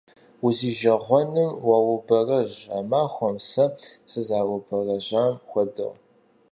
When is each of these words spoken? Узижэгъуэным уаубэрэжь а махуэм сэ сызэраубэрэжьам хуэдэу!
Узижэгъуэным 0.45 1.51
уаубэрэжь 1.67 2.59
а 2.77 2.79
махуэм 2.89 3.35
сэ 3.49 3.65
сызэраубэрэжьам 4.11 5.33
хуэдэу! 5.49 5.91